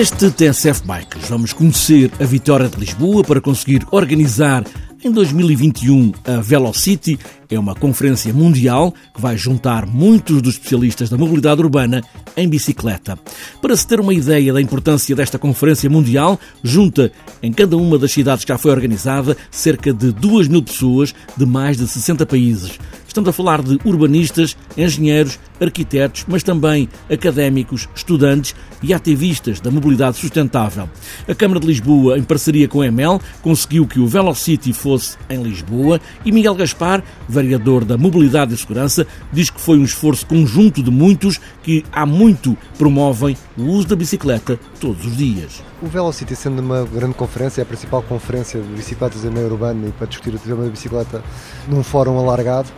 Neste 0.00 0.30
TSF 0.30 0.82
Bikes 0.86 1.28
vamos 1.28 1.52
conhecer 1.52 2.10
a 2.18 2.24
vitória 2.24 2.70
de 2.70 2.80
Lisboa 2.80 3.22
para 3.22 3.38
conseguir 3.38 3.86
organizar 3.90 4.64
em 5.04 5.10
2021 5.10 6.12
a 6.24 6.40
Velocity 6.40 7.18
é 7.50 7.58
uma 7.58 7.74
conferência 7.74 8.32
mundial 8.32 8.94
que 9.14 9.20
vai 9.20 9.36
juntar 9.36 9.84
muitos 9.84 10.40
dos 10.40 10.54
especialistas 10.54 11.10
da 11.10 11.18
mobilidade 11.18 11.60
urbana 11.60 12.02
em 12.34 12.48
bicicleta. 12.48 13.18
Para 13.60 13.76
se 13.76 13.86
ter 13.86 14.00
uma 14.00 14.14
ideia 14.14 14.54
da 14.54 14.60
importância 14.60 15.14
desta 15.14 15.38
conferência 15.38 15.90
mundial, 15.90 16.40
junta 16.62 17.12
em 17.42 17.52
cada 17.52 17.76
uma 17.76 17.98
das 17.98 18.12
cidades 18.12 18.42
que 18.42 18.52
já 18.52 18.56
foi 18.56 18.70
organizada 18.70 19.36
cerca 19.50 19.92
de 19.92 20.12
2 20.12 20.48
mil 20.48 20.62
pessoas 20.62 21.14
de 21.36 21.44
mais 21.44 21.76
de 21.76 21.86
60 21.86 22.24
países. 22.24 22.78
Estamos 23.10 23.28
a 23.28 23.32
falar 23.32 23.60
de 23.60 23.76
urbanistas, 23.84 24.56
engenheiros, 24.76 25.36
arquitetos, 25.60 26.24
mas 26.28 26.44
também 26.44 26.88
académicos, 27.10 27.88
estudantes 27.92 28.54
e 28.80 28.94
ativistas 28.94 29.60
da 29.60 29.68
mobilidade 29.68 30.16
sustentável. 30.16 30.88
A 31.28 31.34
Câmara 31.34 31.58
de 31.58 31.66
Lisboa, 31.66 32.16
em 32.16 32.22
parceria 32.22 32.68
com 32.68 32.82
a 32.82 32.86
EML, 32.86 33.20
conseguiu 33.42 33.84
que 33.84 33.98
o 33.98 34.06
Velocity 34.06 34.72
fosse 34.72 35.18
em 35.28 35.42
Lisboa 35.42 36.00
e 36.24 36.30
Miguel 36.30 36.54
Gaspar, 36.54 37.02
vereador 37.28 37.84
da 37.84 37.98
Mobilidade 37.98 38.54
e 38.54 38.56
Segurança, 38.56 39.04
diz 39.32 39.50
que 39.50 39.60
foi 39.60 39.76
um 39.76 39.84
esforço 39.84 40.24
conjunto 40.24 40.80
de 40.80 40.90
muitos 40.92 41.40
que 41.64 41.84
há 41.90 42.06
muito 42.06 42.56
promovem 42.78 43.36
o 43.58 43.62
uso 43.62 43.88
da 43.88 43.96
bicicleta 43.96 44.56
todos 44.80 45.04
os 45.04 45.16
dias. 45.16 45.64
O 45.82 45.86
Velocity, 45.86 46.36
sendo 46.36 46.60
uma 46.60 46.84
grande 46.84 47.14
conferência, 47.14 47.60
é 47.60 47.64
a 47.64 47.66
principal 47.66 48.02
conferência 48.02 48.60
de 48.60 48.68
bicicletas 48.68 49.24
em 49.24 49.30
meio 49.30 49.46
urbano 49.46 49.88
e 49.88 49.92
para 49.92 50.06
discutir 50.06 50.34
o 50.34 50.38
tema 50.38 50.62
da 50.64 50.70
bicicleta 50.70 51.24
num 51.68 51.82
fórum 51.82 52.18
alargado, 52.18 52.68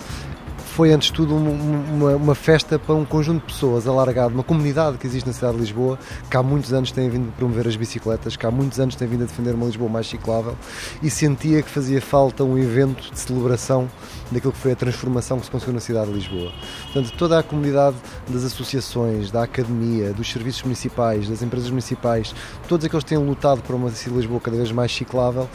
foi 0.72 0.90
antes 0.90 1.08
de 1.08 1.12
tudo 1.12 1.36
uma, 1.36 2.16
uma, 2.16 2.34
festa 2.34 2.78
para 2.78 2.94
um 2.94 3.04
conjunto 3.04 3.46
de 3.46 3.52
pessoas 3.52 3.86
alargado, 3.86 4.32
uma 4.32 4.42
comunidade 4.42 4.96
que 4.96 5.06
existe 5.06 5.26
na 5.26 5.32
cidade 5.34 5.52
de 5.52 5.60
Lisboa, 5.60 5.98
que 6.30 6.34
há 6.34 6.42
muitos 6.42 6.72
anos 6.72 6.90
tem 6.90 7.10
vindo 7.10 7.28
a 7.28 7.32
promover 7.32 7.68
as 7.68 7.76
bicicletas, 7.76 8.36
que 8.36 8.46
há 8.46 8.50
muitos 8.50 8.80
anos 8.80 8.96
tem 8.96 9.06
vindo 9.06 9.22
a 9.22 9.26
defender 9.26 9.54
uma 9.54 9.66
Lisboa 9.66 9.90
mais 9.90 10.06
ciclável 10.06 10.56
e 11.02 11.10
sentia 11.10 11.60
que 11.60 11.68
fazia 11.68 12.00
falta 12.00 12.42
um 12.42 12.56
evento 12.56 13.12
de 13.12 13.20
celebração 13.20 13.86
daquilo 14.30 14.50
que 14.50 14.58
foi 14.58 14.72
a 14.72 14.76
transformação 14.76 15.38
que 15.38 15.44
se 15.44 15.50
conseguiu 15.50 15.74
na 15.74 15.80
cidade 15.80 16.06
de 16.06 16.14
Lisboa. 16.14 16.50
Portanto, 16.84 17.12
toda 17.18 17.38
a 17.38 17.42
comunidade 17.42 17.96
das 18.26 18.42
associações, 18.42 19.30
da 19.30 19.42
academia, 19.42 20.14
dos 20.14 20.30
serviços 20.32 20.62
municipais, 20.62 21.28
das 21.28 21.42
empresas 21.42 21.68
municipais, 21.68 22.34
todos 22.66 22.86
aqueles 22.86 23.04
que 23.04 23.10
têm 23.10 23.18
lutado 23.18 23.60
por 23.60 23.76
uma 23.76 23.90
cidade 23.90 24.08
de 24.08 24.20
Lisboa 24.20 24.40
cada 24.40 24.56
vez 24.56 24.72
mais 24.72 24.90
ciclável, 24.90 25.46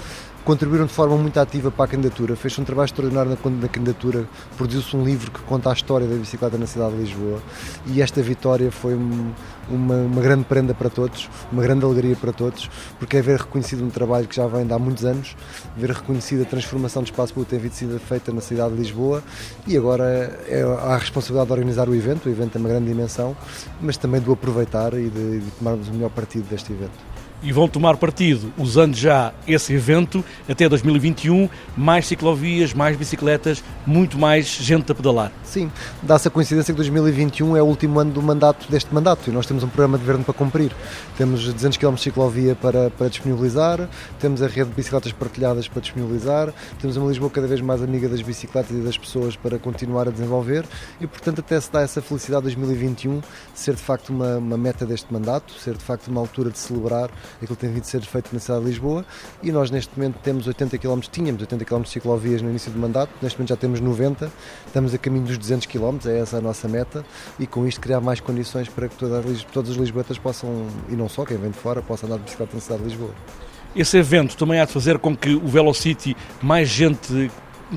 contribuíram 0.48 0.86
de 0.86 0.94
forma 0.94 1.18
muito 1.18 1.38
ativa 1.42 1.70
para 1.70 1.84
a 1.84 1.88
candidatura. 1.90 2.34
Fez 2.34 2.58
um 2.58 2.64
trabalho 2.64 2.86
extraordinário 2.86 3.38
na, 3.62 3.68
candidatura, 3.68 4.26
produziu-se 4.56 4.96
um 4.96 5.04
livro 5.04 5.30
que 5.30 5.42
conta 5.42 5.70
a 5.70 5.74
história 5.74 6.08
da 6.08 6.16
bicicleta 6.16 6.58
na 6.58 6.66
cidade 6.66 6.96
de 6.96 7.02
Lisboa. 7.02 7.44
E 7.88 8.02
esta 8.02 8.22
vitória 8.22 8.72
foi 8.72 8.94
uma, 8.96 9.96
uma, 9.96 10.22
grande 10.22 10.46
prenda 10.46 10.74
para 10.74 10.90
todos, 10.90 11.30
uma 11.52 11.62
grande 11.62 11.84
alegria 11.84 12.16
para 12.16 12.32
todos, 12.32 12.70
porque 12.98 13.18
é 13.18 13.22
ver 13.22 13.40
reconhecido 13.42 13.84
um 13.84 13.90
trabalho 13.90 14.26
que 14.26 14.38
já 14.38 14.48
vem 14.48 14.66
de 14.66 14.72
há 14.72 14.80
muitos 14.80 15.04
anos, 15.04 15.36
ver 15.76 15.92
reconhecida 15.92 16.44
a 16.44 16.46
transformação 16.46 17.04
do 17.04 17.08
espaço 17.08 17.34
público 17.34 17.54
que 17.54 17.60
tem 17.60 17.70
sido 17.70 18.00
feita 18.00 18.32
na 18.32 18.40
cidade 18.40 18.74
de 18.74 18.80
Lisboa. 18.80 19.22
E 19.68 19.76
agora 19.76 20.06
é 20.48 20.64
a 20.64 20.98
responsabilidade 20.98 21.48
de 21.48 21.54
organizar 21.54 21.90
o 21.90 21.94
evento, 21.94 22.30
o 22.30 22.32
evento 22.32 22.54
tem 22.54 22.62
uma 22.62 22.70
grande 22.70 22.86
dimensão, 22.86 23.36
mas 23.82 23.98
também 23.98 24.22
de 24.22 24.30
o 24.30 24.32
aproveitar 24.32 24.94
e 24.94 25.10
de, 25.10 25.42
de 25.42 25.52
tomarmos 25.60 25.90
o 25.90 25.92
melhor 25.92 26.10
partido 26.10 26.48
deste 26.48 26.72
evento 26.72 27.17
e 27.42 27.52
vão 27.52 27.68
tomar 27.68 27.98
partido, 27.98 28.52
usando 28.58 28.96
já 28.96 29.34
esse 29.48 29.74
evento 29.74 30.24
até 30.50 30.68
2021, 30.68 31.50
mais 31.76 32.08
ciclovias, 32.08 32.74
mais 32.74 32.98
bicicletas, 32.98 33.64
muito 33.86 34.18
mais 34.18 34.48
gente 34.48 34.92
a 34.92 34.96
pedalar. 34.96 35.32
Sim, 35.44 35.72
dá-se 36.02 36.28
a 36.28 36.32
coincidência 36.32 36.74
que 36.74 36.78
2021 36.78 37.56
é 37.56 37.62
o 37.62 37.66
último 37.66 38.00
ano 38.00 38.12
do 38.12 38.22
mandato 38.22 38.70
deste 38.72 38.94
mandato 38.94 39.30
e 39.30 39.32
nós 39.32 39.46
temos 39.46 39.64
um 39.64 39.68
programa 39.68 39.98
de 39.98 40.04
governo 40.04 40.24
para 40.24 40.34
cumprir. 40.34 40.72
Temos 41.18 41.44
200 41.54 41.78
km 41.78 41.94
de 41.94 42.02
ciclovia 42.02 42.56
para, 42.56 42.90
para 42.90 43.08
disponibilizar, 43.08 43.88
temos 44.20 44.42
a 44.42 44.48
rede 44.48 44.70
de 44.70 44.76
bicicletas 44.76 45.12
partilhadas 45.12 45.68
para 45.68 45.82
disponibilizar, 45.82 46.54
temos 46.80 46.98
uma 46.98 47.08
Lisboa 47.08 47.30
cada 47.30 47.48
vez 47.48 47.62
mais 47.62 47.82
amiga 47.82 48.10
das 48.10 48.22
bicicletas 48.22 48.76
e 48.76 48.82
das 48.82 48.98
pessoas 48.98 49.36
para 49.36 49.58
continuar 49.60 50.08
a 50.08 50.12
desenvolver 50.12 50.66
e, 51.00 51.08
portanto, 51.08 51.40
até 51.40 51.60
se 51.60 51.72
dá 51.72 51.82
essa 51.82 52.02
felicidade 52.02 52.44
2021 52.44 53.22
ser 53.54 53.76
de 53.76 53.82
facto 53.82 54.10
uma, 54.10 54.38
uma 54.38 54.58
meta 54.58 54.86
deste 54.86 55.12
mandato, 55.14 55.54
ser 55.54 55.76
de 55.76 55.84
facto 55.84 56.08
uma 56.08 56.20
altura 56.20 56.50
de 56.50 56.58
celebrar 56.58 57.10
aquilo 57.42 57.56
tem 57.56 57.70
vindo 57.70 57.84
a 57.84 57.86
ser 57.86 58.02
feito 58.02 58.30
na 58.34 58.40
cidade 58.40 58.62
de 58.62 58.70
Lisboa. 58.70 59.06
E 59.42 59.52
nós 59.52 59.72
neste 59.72 59.98
momento 59.98 60.20
temos 60.24 60.48
80 60.48 60.78
km, 60.78 61.00
tínhamos 61.12 61.42
80 61.42 61.66
km 61.66 61.82
de 61.82 61.90
ciclovias 61.90 62.42
no 62.42 62.50
início 62.50 62.72
do 62.72 62.80
mandato, 62.80 63.12
neste 63.22 63.38
momento 63.38 63.50
já 63.50 63.56
temos 63.56 63.80
90, 63.80 64.32
estamos 64.66 64.94
a 64.94 64.98
caminho 64.98 65.26
dos 65.26 65.38
200 65.38 65.66
km, 65.66 65.98
é 66.08 66.20
essa 66.20 66.38
a 66.38 66.42
nossa 66.42 66.68
meta. 66.68 67.06
E 67.40 67.48
com 67.48 67.68
isto 67.68 67.80
criar 67.82 68.02
mais 68.02 68.20
condições 68.20 68.70
para 68.70 68.88
que 68.88 68.96
todas 68.96 69.72
as 69.72 69.78
lisboetas 69.78 70.18
possam, 70.18 70.68
e 70.90 70.96
não 70.96 71.10
só 71.10 71.26
quem 71.26 71.38
vem 71.38 71.52
de 71.52 71.58
fora, 71.58 71.82
possa 71.82 72.06
andar 72.06 72.18
de 72.18 72.24
bicicleta 72.24 72.56
na 72.56 72.62
cidade 72.62 72.84
de 72.84 72.90
Lisboa. 72.90 73.12
Esse 73.76 73.98
evento 73.98 74.36
também 74.36 74.60
há 74.60 74.66
de 74.66 74.72
fazer 74.72 74.98
com 74.98 75.16
que 75.16 75.36
o 75.36 75.48
Velocity 75.48 76.18
mais 76.42 76.68
gente 76.68 77.30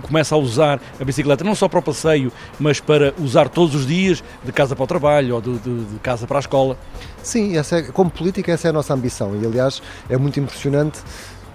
começa 0.03 0.35
a 0.35 0.39
usar 0.39 0.81
a 1.01 1.05
bicicleta 1.05 1.43
não 1.45 1.55
só 1.55 1.69
para 1.69 1.79
o 1.79 1.83
passeio, 1.83 2.33
mas 2.59 2.81
para 2.81 3.15
usar 3.19 3.49
todos 3.49 3.75
os 3.75 3.87
dias, 3.87 4.23
de 4.45 4.53
casa 4.53 4.77
para 4.77 4.85
o 4.85 4.87
trabalho 4.87 5.35
ou 5.35 5.41
de, 5.41 5.59
de, 5.59 5.85
de 5.85 5.99
casa 5.99 6.27
para 6.27 6.39
a 6.39 6.41
escola. 6.41 6.77
Sim, 7.23 7.57
essa 7.57 7.79
é, 7.79 7.83
como 7.83 8.11
política 8.11 8.53
essa 8.53 8.69
é 8.69 8.71
a 8.71 8.73
nossa 8.73 8.95
ambição 8.95 9.37
e 9.41 9.47
aliás 9.47 9.83
é 10.09 10.17
muito 10.17 10.39
impressionante 10.41 11.01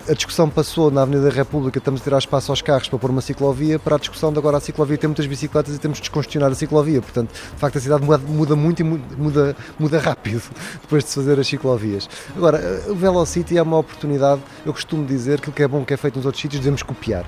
a 0.08 0.14
discussão 0.14 0.50
passou 0.50 0.92
na 0.92 1.02
Avenida 1.02 1.30
da 1.30 1.36
República, 1.36 1.80
estamos 1.80 2.02
a 2.02 2.04
tirar 2.04 2.18
espaço 2.20 2.52
aos 2.52 2.62
carros 2.62 2.88
para 2.88 3.00
pôr 3.00 3.10
uma 3.10 3.22
ciclovia, 3.22 3.80
para 3.80 3.96
a 3.96 4.00
discussão 4.00 4.32
de 4.32 4.38
agora 4.38 4.58
a 4.58 4.60
ciclovia 4.60 4.98
tem 4.98 5.08
muitas 5.08 5.26
bicicletas 5.26 5.76
e 5.76 5.80
temos 5.80 5.98
de 5.98 6.04
descongestionar 6.04 6.52
a 6.52 6.56
ciclovia. 6.56 7.02
Portanto, 7.02 7.32
de 7.32 7.60
facto, 7.60 7.78
a 7.78 7.82
cidade 7.82 8.06
muda, 8.06 8.56
muito 8.56 8.82
e 8.82 8.84
muda, 8.84 9.56
muda 9.80 10.00
rápido 10.00 10.44
depois 10.82 11.04
de 11.04 11.10
se 11.10 11.16
fazer 11.16 11.40
as 11.40 11.48
ciclovias. 11.48 12.08
Agora, 12.36 12.84
o 12.88 12.96
Velocity 12.96 13.58
é 13.58 13.62
uma 13.62 13.78
oportunidade, 13.78 14.42
eu 14.66 14.74
costumo 14.74 15.06
dizer 15.06 15.42
que 15.42 15.50
o 15.50 15.52
que 15.52 15.64
é 15.64 15.68
bom 15.68 15.84
que 15.84 15.94
é 15.94 15.98
feito 15.98 16.18
nos 16.18 16.26
outros 16.26 16.42
sítios 16.42 16.60
devemos 16.60 16.84
copiar. 16.84 17.26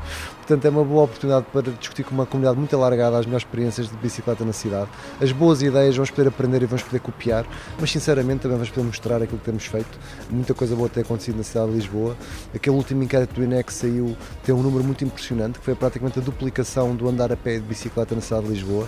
Portanto, 0.47 0.63
é 0.63 0.69
uma 0.69 0.85
boa 0.85 1.03
oportunidade 1.03 1.45
para 1.51 1.61
discutir 1.73 2.05
com 2.05 2.15
uma 2.15 2.25
comunidade 2.25 2.57
muito 2.57 2.73
alargada 2.73 3.17
as 3.17 3.25
melhores 3.25 3.45
experiências 3.45 3.89
de 3.89 3.97
bicicleta 3.97 4.45
na 4.45 4.53
cidade. 4.53 4.89
As 5.19 5.33
boas 5.33 5.61
ideias 5.61 5.93
vamos 5.93 6.09
poder 6.09 6.29
aprender 6.29 6.63
e 6.63 6.65
vamos 6.65 6.83
poder 6.83 7.01
copiar, 7.01 7.45
mas 7.77 7.91
sinceramente 7.91 8.43
também 8.43 8.55
vamos 8.55 8.69
poder 8.69 8.87
mostrar 8.87 9.21
aquilo 9.21 9.39
que 9.39 9.43
temos 9.43 9.65
feito. 9.65 9.99
Muita 10.29 10.53
coisa 10.53 10.73
boa 10.73 10.87
tem 10.87 11.03
acontecido 11.03 11.35
na 11.35 11.43
cidade 11.43 11.71
de 11.71 11.75
Lisboa. 11.75 12.15
Aquele 12.55 12.77
último 12.77 13.03
inquérito 13.03 13.33
do 13.35 13.43
INEC 13.43 13.73
saiu, 13.73 14.15
tem 14.45 14.55
um 14.55 14.63
número 14.63 14.85
muito 14.85 15.03
impressionante, 15.03 15.59
que 15.59 15.65
foi 15.65 15.75
praticamente 15.75 16.17
a 16.17 16.21
duplicação 16.21 16.95
do 16.95 17.09
andar 17.09 17.29
a 17.29 17.35
pé 17.35 17.55
de 17.55 17.65
bicicleta 17.65 18.15
na 18.15 18.21
cidade 18.21 18.47
de 18.47 18.53
Lisboa 18.53 18.87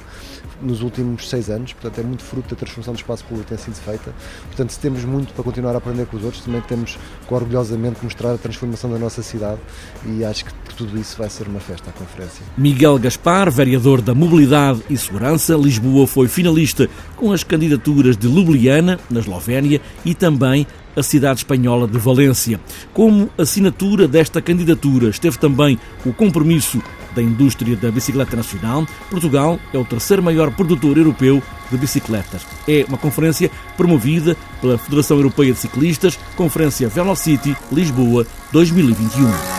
nos 0.61 0.81
últimos 0.81 1.29
seis 1.29 1.49
anos. 1.49 1.73
Portanto, 1.73 1.99
é 1.99 2.03
muito 2.03 2.23
fruto 2.23 2.55
da 2.55 2.55
transformação 2.55 2.93
do 2.93 2.99
espaço 2.99 3.25
público 3.25 3.49
que 3.49 3.55
tem 3.55 3.61
sido 3.61 3.83
feita. 3.83 4.13
Portanto, 4.45 4.69
se 4.69 4.79
temos 4.79 5.03
muito 5.03 5.33
para 5.33 5.43
continuar 5.43 5.75
a 5.75 5.79
aprender 5.79 6.05
com 6.05 6.15
os 6.15 6.23
outros, 6.23 6.41
também 6.41 6.61
temos 6.61 6.97
que 7.27 7.33
orgulhosamente 7.33 8.01
mostrar 8.01 8.33
a 8.33 8.37
transformação 8.37 8.89
da 8.89 8.97
nossa 8.97 9.21
cidade 9.21 9.59
e 10.05 10.23
acho 10.23 10.45
que 10.45 10.53
tudo 10.75 10.97
isso 10.97 11.17
vai 11.17 11.29
ser 11.29 11.48
uma 11.49 11.59
festa 11.59 11.89
à 11.89 11.93
conferência. 11.93 12.43
Miguel 12.57 12.97
Gaspar, 12.97 13.51
vereador 13.51 14.01
da 14.01 14.13
Mobilidade 14.13 14.81
e 14.89 14.97
Segurança, 14.97 15.55
Lisboa 15.55 16.07
foi 16.07 16.27
finalista 16.27 16.89
com 17.15 17.31
as 17.31 17.43
candidaturas 17.43 18.15
de 18.15 18.27
Ljubljana, 18.27 18.99
na 19.09 19.19
Eslovénia, 19.19 19.81
e 20.05 20.13
também 20.13 20.65
a 20.95 21.03
cidade 21.03 21.39
espanhola 21.39 21.87
de 21.87 21.97
Valência. 21.97 22.59
Como 22.93 23.29
assinatura 23.37 24.07
desta 24.07 24.41
candidatura 24.41 25.09
esteve 25.09 25.37
também 25.37 25.79
o 26.05 26.13
compromisso 26.13 26.81
da 27.15 27.21
indústria 27.21 27.75
da 27.75 27.91
bicicleta 27.91 28.35
nacional. 28.35 28.85
Portugal 29.09 29.59
é 29.73 29.77
o 29.77 29.85
terceiro 29.85 30.21
maior 30.21 30.51
produtor 30.51 30.97
europeu 30.97 31.41
de 31.71 31.77
bicicletas. 31.77 32.45
É 32.67 32.85
uma 32.87 32.97
conferência 32.97 33.49
promovida 33.77 34.35
pela 34.61 34.77
Federação 34.77 35.17
Europeia 35.17 35.53
de 35.53 35.59
Ciclistas, 35.59 36.19
Conferência 36.35 36.87
Velocity 36.87 37.55
Lisboa 37.71 38.25
2021. 38.51 39.58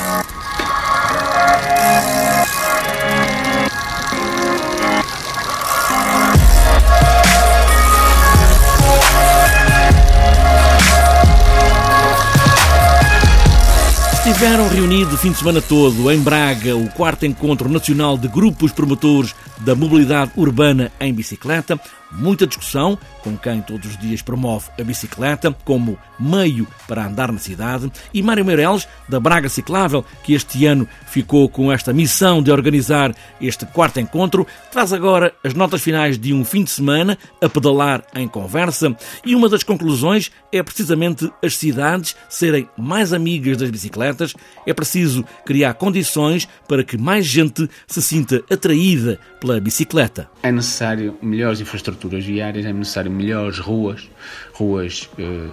Estiveram 14.40 14.69
reunidos 14.69 15.12
o 15.12 15.19
fim 15.19 15.32
de 15.32 15.37
semana 15.37 15.60
todo 15.60 16.10
em 16.10 16.19
Braga 16.19 16.75
o 16.75 16.88
quarto 16.88 17.26
encontro 17.26 17.69
nacional 17.69 18.16
de 18.16 18.26
grupos 18.26 18.72
promotores 18.72 19.34
da 19.58 19.75
mobilidade 19.75 20.32
urbana 20.34 20.90
em 20.98 21.12
bicicleta. 21.12 21.78
Muita 22.12 22.47
discussão 22.47 22.99
com 23.23 23.37
quem 23.37 23.62
todos 23.62 23.91
os 23.91 23.99
dias 23.99 24.21
promove 24.21 24.69
a 24.79 24.83
bicicleta 24.83 25.55
como 25.65 25.99
meio 26.19 26.67
para 26.89 27.07
andar 27.07 27.31
na 27.31 27.39
cidade. 27.39 27.91
E 28.12 28.23
Mário 28.23 28.45
Meireles, 28.45 28.89
da 29.09 29.21
Braga 29.21 29.49
Ciclável, 29.49 30.05
que 30.25 30.35
este 30.35 30.67
ano 30.67 30.89
ficou 31.07 31.49
com 31.49 31.71
esta 31.71 31.93
missão 31.93 32.43
de 32.43 32.51
organizar 32.51 33.15
este 33.41 33.65
quarto 33.67 34.01
encontro, 34.01 34.47
traz 34.73 34.93
agora 34.93 35.33
as 35.45 35.55
notas 35.55 35.83
finais 35.83 36.19
de 36.19 36.33
um 36.33 36.45
fim 36.45 36.65
de 36.65 36.71
semana 36.71 37.17
a 37.41 37.49
pedalar 37.49 38.03
em 38.15 38.27
conversa. 38.27 38.95
E 39.25 39.35
uma 39.35 39.49
das 39.49 39.62
conclusões 39.62 40.31
é 40.53 40.62
precisamente 40.62 41.31
as 41.43 41.57
cidades 41.57 42.17
serem 42.29 42.69
mais 42.77 43.12
amigas 43.12 43.57
das 43.57 43.71
bicicletas. 43.71 44.35
É 44.67 44.75
preciso 44.75 45.25
criar 45.47 45.75
condições 45.75 46.49
para 46.67 46.83
que 46.83 46.99
mais 46.99 47.25
gente 47.25 47.69
se 47.87 48.03
sinta 48.03 48.43
atraída 48.51 49.19
pela 49.41 49.61
bicicleta. 49.61 50.29
É 50.43 50.51
necessário 50.51 51.17
melhores 51.23 51.61
infraestruturas 51.61 52.00
viárias, 52.08 52.67
é 52.67 52.73
necessário 52.73 53.11
melhores 53.11 53.58
ruas, 53.58 54.08
ruas 54.52 55.08
eh, 55.19 55.49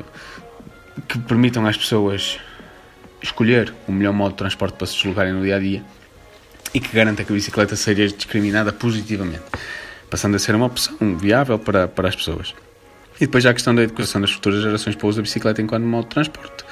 que 1.08 1.20
permitam 1.20 1.66
às 1.66 1.78
pessoas 1.78 2.40
escolher 3.22 3.74
o 3.88 3.92
melhor 3.92 4.14
modo 4.14 4.32
de 4.32 4.38
transporte 4.38 4.76
para 4.78 4.88
se 4.88 4.96
deslocarem 4.96 5.34
no 5.34 5.42
dia 5.42 5.56
a 5.56 5.60
dia 5.60 5.84
e 6.74 6.80
que 6.80 6.96
garanta 6.96 7.24
que 7.24 7.32
a 7.32 7.36
bicicleta 7.36 7.76
seja 7.76 8.08
discriminada 8.08 8.72
positivamente, 8.72 9.44
passando 10.10 10.36
a 10.36 10.40
ser 10.40 10.56
uma 10.56 10.66
opção 10.66 11.18
viável 11.18 11.58
para, 11.58 11.88
para 11.88 12.10
as 12.10 12.16
pessoas. 12.16 12.54
E 13.16 13.22
depois 13.22 13.44
já 13.44 13.50
a 13.50 13.54
questão 13.54 13.74
da 13.74 13.82
educação 13.82 14.22
das 14.22 14.32
futuras 14.32 14.62
gerações 14.62 14.96
para 14.96 15.06
o 15.06 15.10
uso 15.10 15.18
da 15.18 15.24
bicicleta 15.24 15.62
enquanto 15.62 15.84
modo 15.84 16.04
de 16.04 16.10
transporte, 16.12 16.64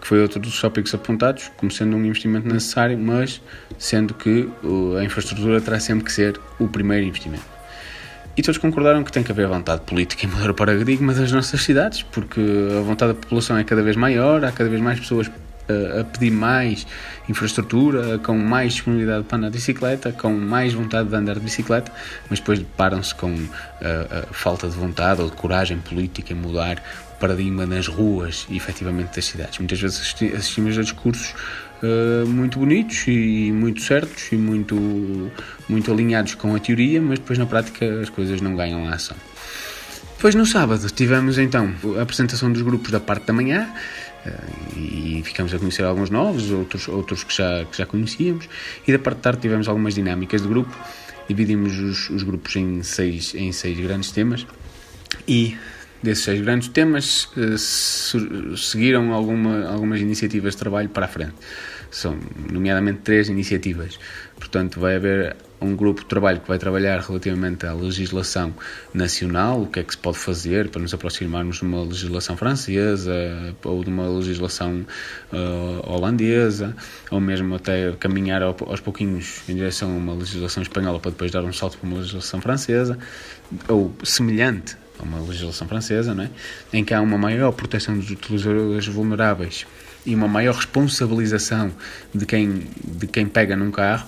que 0.00 0.08
foi 0.08 0.20
outro 0.20 0.40
dos 0.40 0.60
tópicos 0.60 0.92
apontados, 0.92 1.50
como 1.56 1.70
sendo 1.70 1.96
um 1.96 2.04
investimento 2.04 2.48
necessário, 2.48 2.98
mas 2.98 3.40
sendo 3.78 4.12
que 4.12 4.48
a 4.98 5.04
infraestrutura 5.04 5.60
terá 5.60 5.78
sempre 5.78 6.04
que 6.04 6.12
ser 6.12 6.38
o 6.58 6.68
primeiro 6.68 7.06
investimento. 7.06 7.53
E 8.36 8.42
todos 8.42 8.58
concordaram 8.58 9.04
que 9.04 9.12
tem 9.12 9.22
que 9.22 9.30
haver 9.30 9.46
vontade 9.46 9.82
política 9.82 10.26
em 10.26 10.28
mudar 10.28 10.50
o 10.50 10.54
paradigma 10.54 11.14
das 11.14 11.30
nossas 11.30 11.62
cidades, 11.62 12.02
porque 12.02 12.40
a 12.40 12.82
vontade 12.82 13.12
da 13.12 13.18
população 13.18 13.56
é 13.56 13.62
cada 13.62 13.82
vez 13.82 13.96
maior, 13.96 14.44
há 14.44 14.50
cada 14.50 14.68
vez 14.68 14.82
mais 14.82 14.98
pessoas 14.98 15.30
a, 16.00 16.04
pedir 16.04 16.30
mais 16.30 16.86
infraestrutura, 17.28 18.18
com 18.18 18.36
mais 18.36 18.74
disponibilidade 18.74 19.24
para 19.24 19.38
andar 19.38 19.50
de 19.50 19.56
bicicleta, 19.56 20.12
com 20.12 20.32
mais 20.32 20.72
vontade 20.72 21.08
de 21.08 21.14
andar 21.14 21.34
de 21.34 21.40
bicicleta, 21.40 21.92
mas 22.28 22.38
depois 22.38 22.58
deparam-se 22.58 23.14
com 23.14 23.34
a, 23.80 24.18
a 24.20 24.32
falta 24.32 24.68
de 24.68 24.76
vontade 24.76 25.22
ou 25.22 25.30
de 25.30 25.36
coragem 25.36 25.78
política 25.78 26.32
em 26.32 26.36
mudar 26.36 26.82
o 27.14 27.18
paradigma 27.18 27.64
nas 27.64 27.86
ruas 27.86 28.46
e 28.48 28.56
efetivamente 28.56 29.14
das 29.14 29.24
cidades. 29.24 29.58
Muitas 29.58 29.80
vezes 29.80 30.14
assistimos 30.36 30.78
a 30.78 30.82
discursos 30.82 31.34
uh, 31.82 32.26
muito 32.26 32.58
bonitos 32.58 33.04
e 33.06 33.50
muito 33.52 33.80
certos 33.82 34.32
e 34.32 34.36
muito, 34.36 35.30
muito 35.68 35.92
alinhados 35.92 36.34
com 36.34 36.54
a 36.54 36.58
teoria, 36.58 37.00
mas 37.00 37.18
depois 37.18 37.38
na 37.38 37.46
prática 37.46 38.00
as 38.00 38.10
coisas 38.10 38.40
não 38.40 38.54
ganham 38.54 38.86
a 38.86 38.94
ação. 38.94 39.16
Depois 40.16 40.34
no 40.34 40.46
sábado 40.46 40.88
tivemos 40.90 41.36
então 41.38 41.72
a 41.98 42.02
apresentação 42.02 42.50
dos 42.50 42.62
grupos 42.62 42.90
da 42.90 42.98
parte 42.98 43.26
da 43.26 43.32
manhã 43.32 43.68
e 44.76 45.22
ficamos 45.24 45.52
a 45.54 45.58
conhecer 45.58 45.84
alguns 45.84 46.10
novos, 46.10 46.50
outros, 46.50 46.88
outros 46.88 47.24
que, 47.24 47.34
já, 47.34 47.64
que 47.64 47.76
já 47.76 47.86
conhecíamos, 47.86 48.48
e 48.86 48.92
da 48.92 48.98
parte 48.98 49.16
da 49.16 49.22
tarde 49.22 49.42
tivemos 49.42 49.68
algumas 49.68 49.94
dinâmicas 49.94 50.42
de 50.42 50.48
grupo, 50.48 50.76
dividimos 51.28 51.78
os, 51.78 52.10
os 52.10 52.22
grupos 52.22 52.56
em 52.56 52.82
seis, 52.82 53.34
em 53.34 53.52
seis 53.52 53.78
grandes 53.78 54.10
temas 54.10 54.46
e 55.26 55.56
desses 56.02 56.24
seis 56.24 56.40
grandes 56.40 56.68
temas 56.68 57.28
uh, 57.36 58.56
seguiram 58.56 59.12
alguma, 59.12 59.66
algumas 59.66 60.00
iniciativas 60.00 60.52
de 60.52 60.58
trabalho 60.58 60.88
para 60.88 61.06
a 61.06 61.08
frente. 61.08 61.34
São, 61.90 62.18
nomeadamente, 62.52 63.00
três 63.02 63.28
iniciativas. 63.28 63.98
Portanto, 64.54 64.78
vai 64.78 64.94
haver 64.94 65.36
um 65.60 65.74
grupo 65.74 66.02
de 66.02 66.06
trabalho 66.06 66.38
que 66.38 66.46
vai 66.46 66.60
trabalhar 66.60 67.00
relativamente 67.00 67.66
à 67.66 67.72
legislação 67.74 68.54
nacional, 68.94 69.62
o 69.62 69.66
que 69.66 69.80
é 69.80 69.82
que 69.82 69.90
se 69.90 69.98
pode 69.98 70.16
fazer 70.16 70.68
para 70.68 70.80
nos 70.80 70.94
aproximarmos 70.94 71.56
de 71.56 71.64
uma 71.64 71.82
legislação 71.82 72.36
francesa 72.36 73.12
ou 73.64 73.82
de 73.82 73.90
uma 73.90 74.08
legislação 74.08 74.86
uh, 75.32 75.90
holandesa, 75.92 76.76
ou 77.10 77.20
mesmo 77.20 77.56
até 77.56 77.90
caminhar 77.98 78.44
aos 78.44 78.78
pouquinhos 78.78 79.42
em 79.48 79.56
direção 79.56 79.90
a 79.90 79.96
uma 79.96 80.14
legislação 80.14 80.62
espanhola 80.62 81.00
para 81.00 81.10
depois 81.10 81.32
dar 81.32 81.42
um 81.42 81.52
salto 81.52 81.76
para 81.76 81.88
uma 81.88 81.98
legislação 81.98 82.40
francesa, 82.40 82.96
ou 83.66 83.92
semelhante 84.04 84.76
a 85.00 85.02
uma 85.02 85.18
legislação 85.18 85.66
francesa, 85.66 86.14
não 86.14 86.22
é? 86.22 86.30
em 86.72 86.84
que 86.84 86.94
há 86.94 87.00
uma 87.00 87.18
maior 87.18 87.50
proteção 87.50 87.98
dos 87.98 88.08
utilizadores 88.08 88.86
vulneráveis 88.86 89.66
e 90.06 90.14
uma 90.14 90.28
maior 90.28 90.54
responsabilização 90.54 91.72
de 92.14 92.26
quem, 92.26 92.68
de 92.84 93.06
quem 93.06 93.26
pega 93.26 93.56
num 93.56 93.70
carro, 93.70 94.06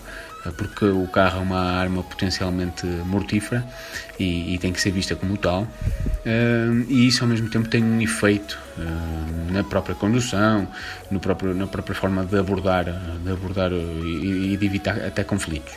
porque 0.53 0.85
o 0.85 1.07
carro 1.07 1.41
é 1.41 1.43
uma 1.43 1.61
arma 1.61 2.03
potencialmente 2.03 2.87
mortífera 2.87 3.65
e, 4.19 4.55
e 4.55 4.59
tem 4.59 4.73
que 4.73 4.81
ser 4.81 4.91
vista 4.91 5.15
como 5.15 5.37
tal, 5.37 5.63
uh, 5.63 6.87
e 6.89 7.07
isso 7.07 7.23
ao 7.23 7.29
mesmo 7.29 7.49
tempo 7.51 7.69
tem 7.69 7.83
um 7.83 8.01
efeito 8.01 8.59
uh, 8.79 9.53
na 9.53 9.65
própria 9.65 9.95
condução, 9.95 10.67
no 11.11 11.21
próprio, 11.21 11.55
na 11.55 11.67
própria 11.67 11.95
forma 11.95 12.25
de 12.25 12.39
abordar, 12.39 12.85
de 12.85 13.31
abordar 13.31 13.73
e, 13.73 14.53
e 14.53 14.57
de 14.57 14.67
evitar 14.67 14.99
até 15.05 15.25
conflitos. 15.25 15.75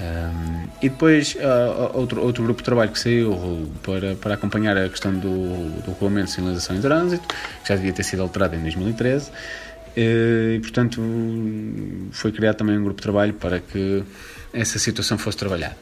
Um, 0.00 0.66
e 0.80 0.88
depois 0.88 1.34
uh, 1.34 1.90
outro, 1.92 2.22
outro 2.22 2.42
grupo 2.42 2.60
de 2.60 2.64
trabalho 2.64 2.90
que 2.90 2.98
saiu 2.98 3.70
para, 3.82 4.14
para 4.14 4.34
acompanhar 4.34 4.74
a 4.78 4.88
questão 4.88 5.12
do, 5.12 5.82
do 5.82 5.92
regulamento 5.92 6.28
de 6.28 6.32
sinalização 6.32 6.76
em 6.76 6.80
trânsito, 6.80 7.28
que 7.62 7.68
já 7.68 7.76
devia 7.76 7.92
ter 7.92 8.02
sido 8.02 8.22
alterado 8.22 8.56
em 8.56 8.62
2013, 8.62 9.30
e 9.96 10.58
portanto 10.60 11.00
foi 12.12 12.32
criado 12.32 12.56
também 12.56 12.78
um 12.78 12.84
grupo 12.84 13.00
de 13.00 13.02
trabalho 13.02 13.34
para 13.34 13.60
que 13.60 14.04
essa 14.52 14.78
situação 14.78 15.16
fosse 15.16 15.38
trabalhada. 15.38 15.76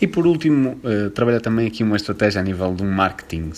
E 0.00 0.06
por 0.06 0.26
último, 0.26 0.80
uh, 0.84 1.10
trabalhar 1.10 1.40
também 1.40 1.66
aqui 1.66 1.82
uma 1.82 1.96
estratégia 1.96 2.40
a 2.40 2.44
nível 2.44 2.74
de 2.74 2.82
um 2.82 2.90
marketing 2.90 3.52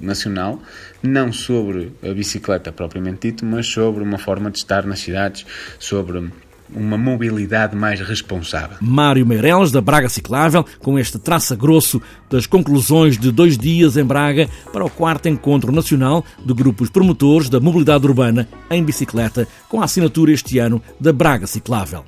nacional, 0.00 0.60
não 1.02 1.32
sobre 1.32 1.92
a 2.02 2.12
bicicleta 2.12 2.72
propriamente 2.72 3.28
dito, 3.28 3.46
mas 3.46 3.66
sobre 3.66 4.02
uma 4.02 4.18
forma 4.18 4.50
de 4.50 4.58
estar 4.58 4.84
nas 4.84 5.00
cidades, 5.00 5.46
sobre 5.78 6.28
uma 6.74 6.98
mobilidade 6.98 7.76
mais 7.76 8.00
responsável. 8.00 8.76
Mário 8.80 9.26
Meireles, 9.26 9.70
da 9.70 9.80
Braga 9.80 10.08
Ciclável, 10.08 10.64
com 10.80 10.98
este 10.98 11.18
traça 11.18 11.56
grosso 11.56 12.00
das 12.30 12.46
conclusões 12.46 13.18
de 13.18 13.30
dois 13.30 13.56
dias 13.56 13.96
em 13.96 14.04
Braga 14.04 14.48
para 14.72 14.84
o 14.84 14.90
quarto 14.90 15.28
Encontro 15.28 15.72
Nacional 15.72 16.24
de 16.44 16.54
Grupos 16.54 16.90
Promotores 16.90 17.48
da 17.48 17.60
Mobilidade 17.60 18.06
Urbana 18.06 18.48
em 18.70 18.84
Bicicleta, 18.84 19.46
com 19.68 19.80
a 19.80 19.84
assinatura 19.84 20.32
este 20.32 20.58
ano 20.58 20.82
da 21.00 21.12
Braga 21.12 21.46
Ciclável. 21.46 22.04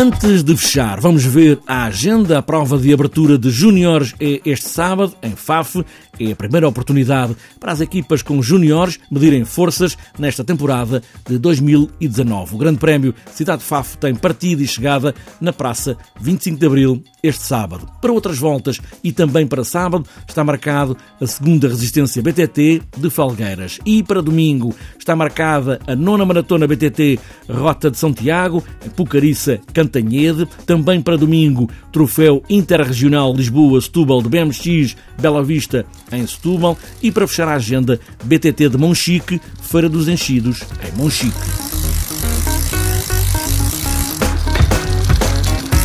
Antes 0.00 0.44
de 0.44 0.56
fechar, 0.56 1.00
vamos 1.00 1.24
ver 1.24 1.58
a 1.66 1.86
agenda. 1.86 2.38
A 2.38 2.42
prova 2.42 2.78
de 2.78 2.94
abertura 2.94 3.36
de 3.36 3.50
júniores 3.50 4.14
é 4.20 4.40
este 4.44 4.68
sábado, 4.68 5.12
em 5.20 5.32
Faf. 5.34 5.84
É 6.18 6.32
a 6.32 6.36
primeira 6.36 6.68
oportunidade 6.68 7.36
para 7.60 7.72
as 7.72 7.80
equipas 7.80 8.22
com 8.22 8.42
júniores 8.42 8.98
medirem 9.10 9.44
forças 9.44 9.96
nesta 10.18 10.42
temporada 10.42 11.02
de 11.28 11.38
2019. 11.38 12.54
O 12.54 12.58
Grande 12.58 12.78
Prémio 12.78 13.14
Cidade 13.32 13.62
Faf 13.62 13.96
tem 13.98 14.14
partida 14.14 14.62
e 14.62 14.66
chegada 14.66 15.14
na 15.40 15.52
Praça 15.52 15.96
25 16.20 16.58
de 16.58 16.66
Abril 16.66 17.02
este 17.22 17.42
sábado. 17.42 17.88
Para 18.00 18.12
outras 18.12 18.38
voltas 18.38 18.80
e 19.02 19.12
também 19.12 19.46
para 19.46 19.64
sábado 19.64 20.06
está 20.26 20.44
marcado 20.44 20.96
a 21.20 21.26
segunda 21.26 21.68
resistência 21.68 22.22
BTT 22.22 22.82
de 22.96 23.10
Falgueiras. 23.10 23.78
E 23.84 24.02
para 24.02 24.22
domingo 24.22 24.74
está 24.98 25.14
marcada 25.16 25.78
a 25.86 25.94
nona 25.94 26.24
maratona 26.24 26.66
BTT 26.66 27.18
Rota 27.48 27.90
de 27.90 27.98
Santiago, 27.98 28.62
em 28.84 28.90
Pucariça, 28.90 29.60
Cantanhede. 29.72 30.46
Também 30.66 31.00
para 31.00 31.16
domingo, 31.16 31.68
troféu 31.92 32.42
interregional 32.48 33.34
Lisboa-Setúbal 33.34 34.22
de 34.22 34.28
BMX 34.28 34.96
Bela 35.20 35.42
Vista 35.42 35.84
em 36.12 36.26
Setúbal. 36.26 36.76
E 37.02 37.10
para 37.10 37.26
fechar 37.26 37.48
a 37.48 37.54
agenda, 37.54 38.00
BTT 38.24 38.68
de 38.68 38.78
Monchique, 38.78 39.40
Feira 39.62 39.88
dos 39.88 40.08
Enchidos 40.08 40.62
em 40.86 40.96
Monchique. 40.96 41.36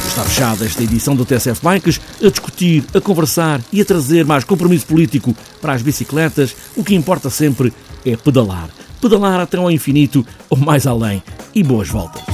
Está 0.08 0.24
fechada 0.25 0.63
esta 0.63 0.84
edição 0.84 1.15
do 1.15 1.25
TSF 1.25 1.60
Bikes 1.63 2.00
a 2.24 2.30
discutir, 2.30 2.84
a 2.94 3.01
conversar 3.01 3.60
e 3.72 3.82
a 3.82 3.86
trazer 3.86 4.24
mais 4.24 4.44
compromisso 4.44 4.86
político 4.86 5.36
para 5.60 5.74
as 5.74 5.82
bicicletas. 5.82 6.56
O 6.75 6.84
que 6.84 6.94
importa 6.94 7.30
sempre 7.32 7.74
é 8.06 8.15
pedalar. 8.15 8.70
Pedalar 9.01 9.39
até 9.39 9.58
ao 9.58 9.72
infinito 9.72 10.25
ou 10.50 10.58
mais 10.58 10.86
além. 10.86 11.22
E 11.56 11.63
boas 11.63 11.89
voltas. 11.89 12.33